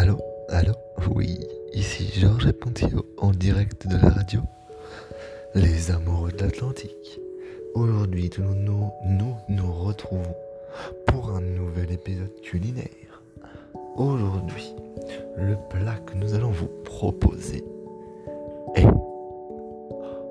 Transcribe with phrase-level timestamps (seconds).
[0.00, 0.16] Allô
[0.48, 0.72] Allô
[1.14, 1.38] Oui,
[1.74, 4.40] ici Georges Pontio en direct de la radio.
[5.54, 7.20] Les amoureux de l'Atlantique.
[7.74, 10.34] Aujourd'hui, nous nous, nous nous retrouvons
[11.06, 13.22] pour un nouvel épisode culinaire.
[13.96, 14.74] Aujourd'hui,
[15.36, 17.62] le plat que nous allons vous proposer
[18.76, 18.86] est,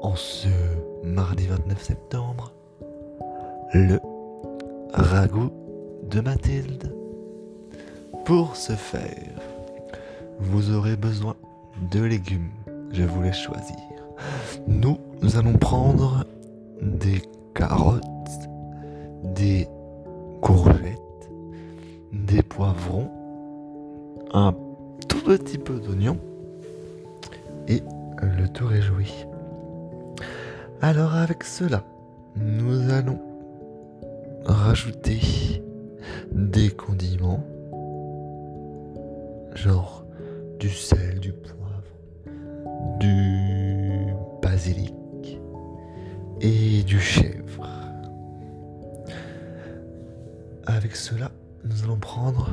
[0.00, 0.48] en ce
[1.04, 2.54] mardi 29 septembre,
[3.74, 3.98] le
[4.94, 5.52] ragoût
[6.04, 6.94] de Mathilde.
[8.24, 9.49] Pour ce faire,
[10.40, 11.36] vous aurez besoin
[11.90, 12.50] de légumes.
[12.92, 13.76] Je vous laisse choisir.
[14.66, 16.24] Nous, nous allons prendre
[16.82, 17.22] des
[17.54, 18.02] carottes,
[19.24, 19.68] des
[20.40, 21.30] courgettes,
[22.12, 23.10] des poivrons,
[24.32, 24.54] un
[25.08, 26.18] tout petit peu d'oignon
[27.68, 27.82] et
[28.22, 29.06] le tour est joué.
[30.80, 31.84] Alors avec cela,
[32.36, 33.20] nous allons
[34.44, 35.20] rajouter
[36.32, 37.44] des condiments,
[39.54, 40.04] genre
[40.60, 41.82] du sel, du poivre,
[42.98, 45.40] du basilic
[46.42, 47.66] et du chèvre.
[50.66, 51.30] Avec cela,
[51.64, 52.50] nous allons prendre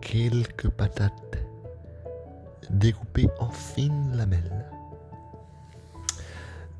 [0.00, 1.38] quelques patates
[2.70, 4.64] découpées en fines lamelles.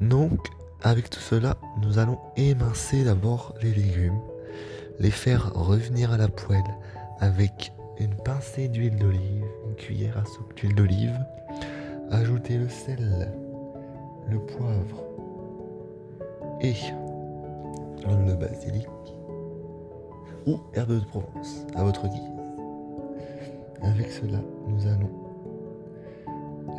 [0.00, 0.48] Donc,
[0.82, 4.20] avec tout cela, nous allons émincer d'abord les légumes,
[4.98, 6.62] les faire revenir à la poêle
[7.20, 11.18] avec une pincée d'huile d'olive, une cuillère à soupe d'huile d'olive,
[12.10, 13.32] ajouter le sel,
[14.28, 15.04] le poivre
[16.60, 16.74] et
[18.06, 18.86] le basilic
[20.46, 22.20] ou herbe de Provence à votre guise.
[23.82, 25.10] Avec cela, nous allons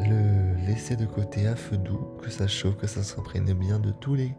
[0.08, 3.92] le laisser de côté à feu doux, que ça chauffe, que ça s'imprègne bien de
[3.92, 4.32] tous les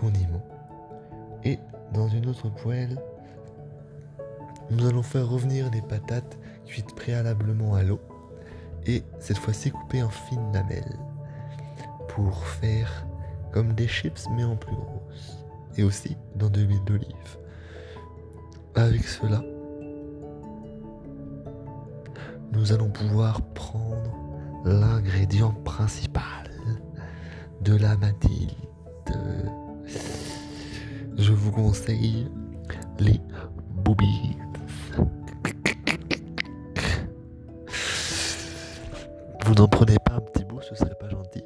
[0.00, 0.46] condiments.
[1.44, 1.58] Et
[1.92, 2.96] dans une autre poêle,
[4.70, 6.38] nous allons faire revenir les patates
[6.94, 8.00] préalablement à l'eau
[8.86, 10.98] et cette fois-ci coupées en fines lamelles
[12.08, 13.06] pour faire
[13.52, 15.44] comme des chips mais en plus grosses
[15.76, 17.38] et aussi dans de l'huile d'olive.
[18.74, 19.42] Avec cela,
[22.52, 24.16] nous allons pouvoir prendre
[24.64, 26.50] l'ingrédient principal
[27.62, 28.52] de la Mathilde.
[31.16, 32.30] Je vous conseille
[32.98, 33.20] les
[39.60, 41.44] n'en prenez pas un petit bout, ce serait pas gentil.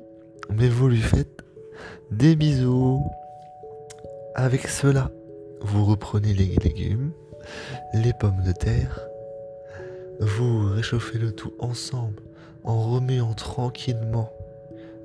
[0.48, 1.42] Mais vous lui faites
[2.12, 3.04] des bisous.
[4.36, 5.10] Avec cela,
[5.60, 7.10] vous reprenez les légumes,
[7.92, 9.00] les pommes de terre,
[10.20, 12.22] vous réchauffez le tout ensemble
[12.62, 14.32] en remuant tranquillement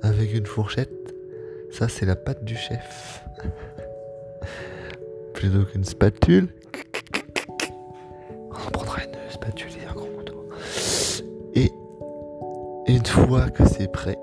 [0.02, 1.12] avec une fourchette.
[1.72, 3.24] Ça, c'est la pâte du chef.
[5.34, 6.48] Plutôt qu'une spatule.
[8.52, 9.94] On prendra une spatule et un.
[9.94, 10.19] Et
[13.00, 14.18] une fois que c'est prêt,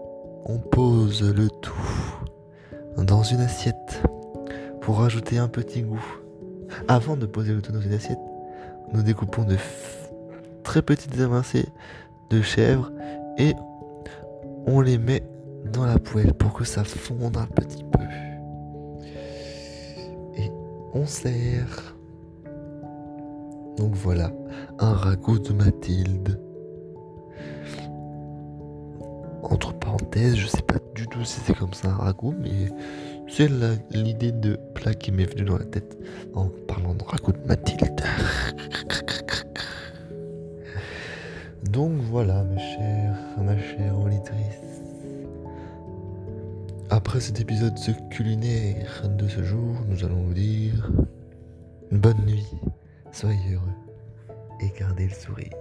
[0.46, 1.74] on pose le tout
[2.98, 4.04] dans une assiette
[4.82, 6.06] pour rajouter un petit goût.
[6.88, 8.20] Avant de poser le tout dans une assiette,
[8.94, 9.56] nous découpons de
[10.62, 11.66] très petites émincées
[12.30, 12.92] de chèvre
[13.40, 13.56] et
[14.68, 15.24] on les met
[15.74, 18.04] dans la poêle pour que ça fonde un petit peu.
[20.38, 20.52] Et
[20.94, 21.96] on sert.
[23.78, 24.32] Donc voilà,
[24.78, 26.40] un ragoût de Mathilde.
[29.50, 32.70] Entre parenthèses, je sais pas du tout si c'est comme ça un ragoût, mais
[33.30, 33.50] c'est
[33.92, 35.98] l'idée de plat qui m'est venue dans la tête
[36.34, 38.02] en parlant de ragoût de Mathilde.
[41.72, 44.82] Donc voilà, mes chers, ma chère auditrice.
[46.90, 47.78] Après cet épisode
[48.10, 50.92] culinaire de ce jour, nous allons vous dire
[51.92, 52.48] bonne nuit,
[53.12, 53.74] soyez heureux
[54.62, 55.54] et gardez le sourire.